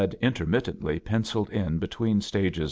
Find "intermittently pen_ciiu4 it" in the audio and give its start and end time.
0.19-1.79